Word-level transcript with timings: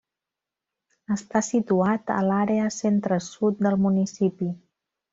Està 1.15 1.41
situat 1.49 2.11
a 2.15 2.17
l'àrea 2.31 2.73
centre-sud 2.81 3.63
del 3.69 3.81
municipi. 3.89 4.53